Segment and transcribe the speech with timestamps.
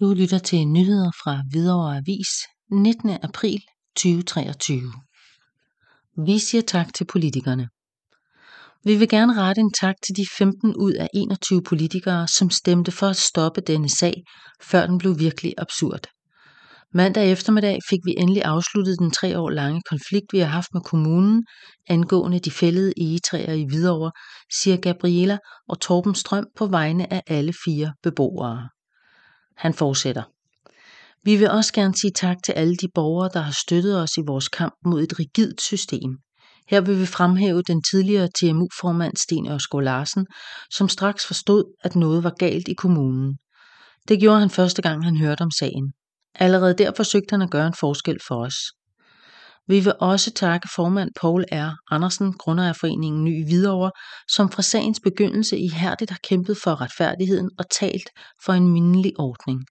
[0.00, 2.28] Du lytter til nyheder fra Hvidovre Avis
[2.70, 3.10] 19.
[3.22, 3.60] april
[3.96, 4.92] 2023.
[6.26, 7.68] Vi siger tak til politikerne.
[8.84, 12.92] Vi vil gerne rette en tak til de 15 ud af 21 politikere, som stemte
[12.92, 14.14] for at stoppe denne sag,
[14.62, 16.06] før den blev virkelig absurd.
[16.94, 20.82] Mandag eftermiddag fik vi endelig afsluttet den tre år lange konflikt, vi har haft med
[20.82, 21.44] kommunen
[21.88, 24.12] angående de fældede egetræer i Hvidovre,
[24.60, 25.38] siger Gabriela
[25.68, 28.68] og Torben Strøm på vegne af alle fire beboere.
[29.56, 30.22] Han fortsætter.
[31.24, 34.20] Vi vil også gerne sige tak til alle de borgere, der har støttet os i
[34.26, 36.10] vores kamp mod et rigidt system.
[36.68, 40.26] Her vil vi fremhæve den tidligere TMU-formand Sten Ørskov Larsen,
[40.70, 43.38] som straks forstod, at noget var galt i kommunen.
[44.08, 45.92] Det gjorde han første gang, han hørte om sagen.
[46.34, 48.56] Allerede der forsøgte han at gøre en forskel for os.
[49.68, 51.94] Vi vil også takke formand Paul R.
[51.94, 53.90] Andersen, Grundejerforeningen Ny Hvidovre,
[54.28, 58.10] som fra sagens begyndelse ihærdigt har kæmpet for retfærdigheden og talt
[58.44, 59.64] for en mindelig ordning.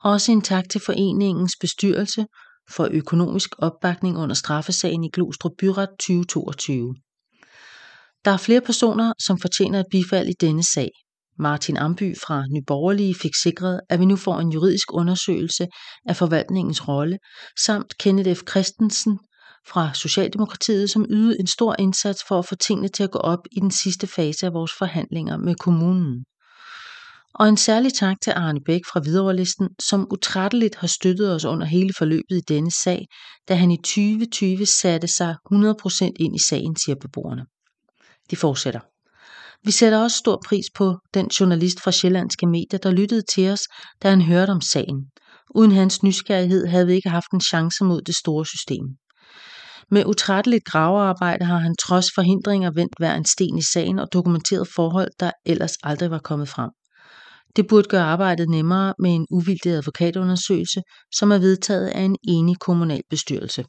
[0.00, 2.26] Også en tak til foreningens bestyrelse
[2.70, 6.94] for økonomisk opbakning under straffesagen i Glostrup Byret 2022.
[8.24, 10.90] Der er flere personer, som fortjener et bifald i denne sag.
[11.38, 15.66] Martin Amby fra Nyborgerlige fik sikret, at vi nu får en juridisk undersøgelse
[16.06, 17.18] af forvaltningens rolle,
[17.64, 18.42] samt Kenneth F.
[18.50, 19.18] Christensen
[19.68, 23.46] fra Socialdemokratiet, som ydede en stor indsats for at få tingene til at gå op
[23.52, 26.24] i den sidste fase af vores forhandlinger med kommunen.
[27.34, 31.66] Og en særlig tak til Arne Bæk fra Hvidovre-listen, som utrætteligt har støttet os under
[31.66, 33.06] hele forløbet i denne sag,
[33.48, 37.46] da han i 2020 satte sig 100% ind i sagen, siger beboerne.
[38.30, 38.80] De fortsætter.
[39.64, 43.60] Vi sætter også stor pris på den journalist fra Sjællandske Medier, der lyttede til os,
[44.02, 45.10] da han hørte om sagen.
[45.54, 48.84] Uden hans nysgerrighed havde vi ikke haft en chance mod det store system.
[49.90, 54.68] Med utrætteligt gravearbejde har han trods forhindringer vendt hver en sten i sagen og dokumenteret
[54.74, 56.70] forhold, der ellers aldrig var kommet frem.
[57.56, 60.82] Det burde gøre arbejdet nemmere med en uvildig advokatundersøgelse,
[61.14, 63.64] som er vedtaget af en enig kommunalbestyrelse.